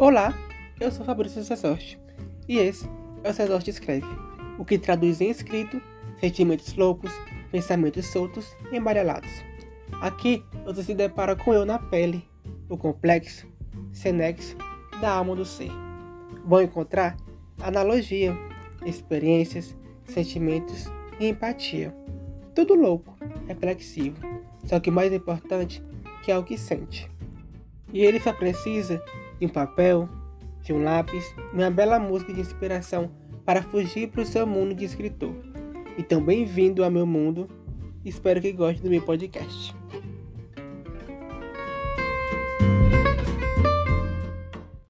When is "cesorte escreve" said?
3.34-4.06